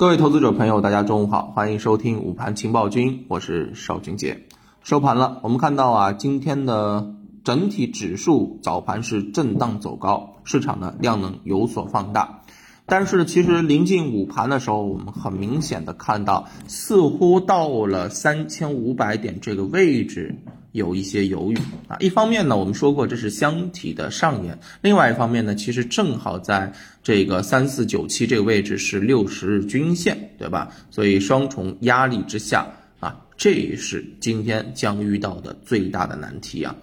[0.00, 4.46] 各位投资者朋友，大家中午好，欢迎收听午盘情报君，我是邵军杰。
[4.82, 7.12] 收盘了，我们看到啊，今天的
[7.44, 12.44] 整体指数早盘是震荡走高，市场的量能有所放大。
[12.86, 20.34] 但是其实临近午盘的时候，我们很明显的看到，似乎到了三千五百点这个位置。
[20.72, 21.58] 有一些犹豫
[21.88, 30.70] 啊，一方面呢，我们说过这是箱体的上沿；另外一方面呢，其实正好在这个三四九七这个位置是六十日均线，对吧？
[30.90, 32.68] 所以双重压力之下
[33.00, 36.76] 啊，这是今天将遇到的最大的难题啊。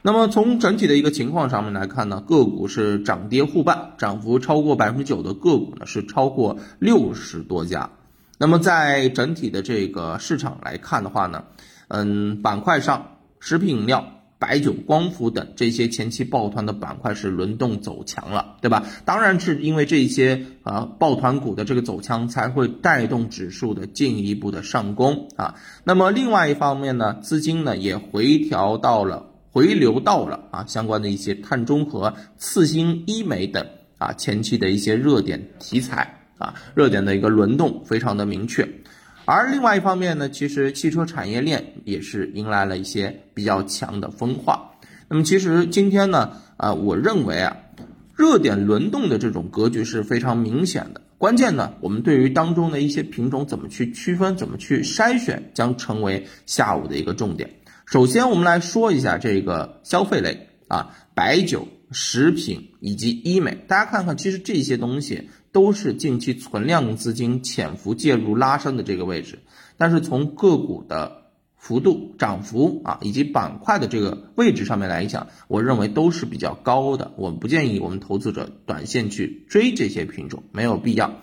[0.00, 7.90] 那么从整体的一个情况上面来看呢，个股是涨跌互半，涨幅超过百分之九的个股呢是超过六十多家。
[8.38, 11.44] 那么在整体的这个市场来看的话呢，
[11.88, 13.12] 嗯，板块上。
[13.40, 18.84] 食品饮料、白酒、光伏等这些前期抱团的板块是轮动走强了，对吧？
[19.04, 25.54] 当然是因为这些啊抱团股的这个走强，才会带动指数的进一步的上攻啊。
[25.84, 33.66] 那么另外一方面呢，资金呢也回调到了、回流到了啊相关的一些碳中和、次新医美等
[33.96, 38.68] 啊前期的一些热点题材啊热点的一个轮动非常的明确。
[39.26, 44.70] 而另外一方面呢，其实汽车产业链也是迎来了一些比较强的分化。
[45.08, 47.56] 那么其实今天呢，啊，我认为啊，
[48.16, 51.00] 热点轮动的这种格局是非常明显的。
[51.18, 57.50] 关键呢，我们对于当中的一些品种怎么去区分、怎么去筛选，将成为下午的一个重点。
[57.84, 63.58] 首先，我们来说一下这个消费类啊，白酒、食品以及医美。
[63.66, 65.28] 大家看看，其实这些东西。
[65.56, 69.38] 都是近期存量资金潜伏介入拉升的这个位置，
[69.78, 71.22] 但是从个股的
[71.56, 77.12] 幅度涨幅啊，以及板块的这个位置上面来讲，我认为都是比较高的。
[77.16, 81.14] 我不建议我们投资者短线去追这些品种，没有必要。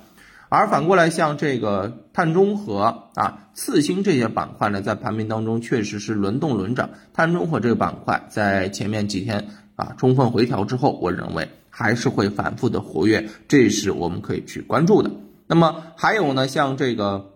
[0.50, 6.90] 而反过来，像这个碳中和啊、次新这些板块呢，在盘面当中确实是轮动轮涨。
[7.14, 11.50] 碳中和这个板块在前面几天啊充分回调之后，我认为。
[11.75, 15.09] 还是会反复的活跃，这是我们可以去关注的。
[15.47, 17.31] 那么还有呢，像这个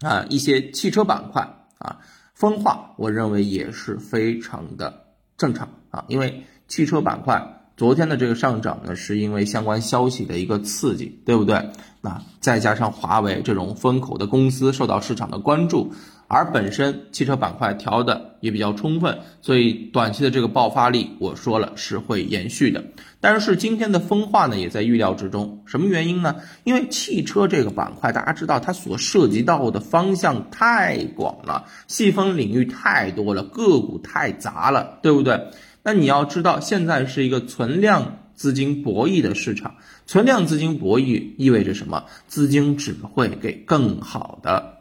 [0.00, 1.98] 啊一些汽车板块啊
[2.32, 5.06] 分化，我认为也是非常的
[5.36, 11.72] 正常啊，因为汽车板块昨天的这个上涨呢，是因为相关消息的一个刺激，对不对？
[12.00, 15.92] 那再加上华为这种风口的公司受到市场的关注。
[16.28, 22.84] 而本身汽车板块调的也比较充分，所以短期的这个爆发力，我说了是会延续的。
[23.20, 25.62] 但是今天的分化呢，也在预料之中。
[25.66, 26.36] 什么原因呢？
[26.64, 35.48] 因为汽车这个板块，大家知道它所涉及到的方向太广了，细分领域太多了，个股太杂了，对不对？
[35.82, 39.76] 那你要知道，现在是一个存量资金博弈的市场，
[40.06, 42.04] 存量资金博弈意味着什么？
[42.26, 44.78] 资金只会给更好的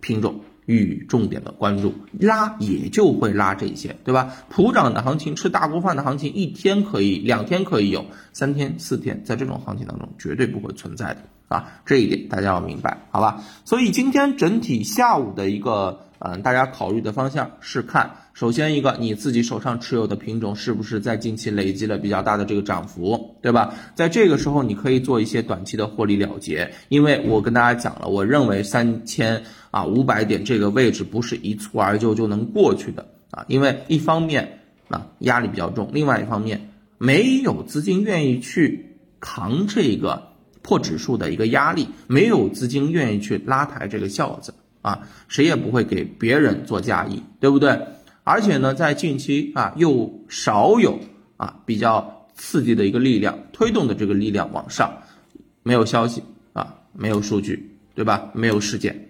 [0.00, 0.40] 品种。
[0.66, 4.34] 予以重点的关注，拉也就会拉这些，对吧？
[4.48, 11.80] 普涨的行情，吃大锅饭的行情，一天可以，两天可以有，三天、四天，在这种行情当中绝对不会存在的啊！
[11.84, 13.42] 这一点大家要明白，好吧？
[13.64, 16.00] 所以今天整体下午的一个。
[16.26, 23.74] 嗯，大家考虑的方向是看，首先一个你自己手上持有的品种是不是在近期累积了比较大的这个涨幅，对吧？
[23.94, 40.22] 在这个时候你可以做一些短期的获利了结，因为我跟大家讲了，我认为三千啊五百点这个位置不是一蹴而就就能过去的啊，因为一方面啊压力比较重，另外一方面没有资金愿意去扛这个
[40.62, 44.54] 破指数的一个压力，没有资金愿意去拉抬这个轿子。
[44.80, 47.78] 啊，谁也不会给别人做嫁衣，对不对？
[48.22, 50.98] 而且呢，在近期啊，又少有
[51.36, 54.92] 啊比较刺激的一个力量推动的这个力量往上，
[55.62, 56.22] 没有消息
[56.52, 58.30] 啊，没有数据，对吧？
[58.34, 59.08] 没有事件，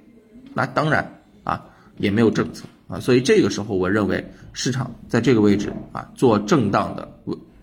[0.54, 1.64] 那当然啊，
[1.98, 7.08] 也没有政策啊，所以这个时候我认为市场在这个位置啊做震荡的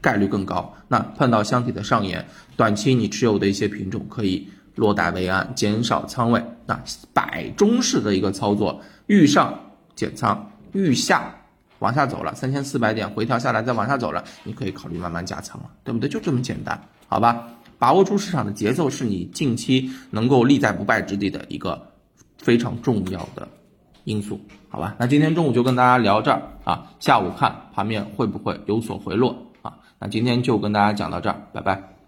[0.01, 0.75] 概率更高。
[0.88, 2.25] 那碰到箱体的上沿，
[2.57, 4.47] 短期你持有的一些品种可以。
[4.75, 6.81] 落袋为安，减少仓位，那
[7.11, 9.59] 摆中式的一个操作，遇上
[9.96, 11.41] 减仓，遇下
[11.81, 16.07] 往下走了三千四百点回调下来再往下走了，你可以考虑慢慢加仓了，对不对？
[16.07, 17.47] 就这么简单，好吧？
[17.79, 21.81] 把握住市场的节奏，是你近期能够立在不败之地的一个
[22.37, 23.47] 非常重要的
[24.03, 24.39] 因素，
[24.69, 24.95] 好吧？
[24.99, 29.73] 那今天中午就跟大家聊这儿啊，下午看盘面会不会有所回落啊？
[29.97, 32.00] 那今天就跟大家讲到这儿，拜拜。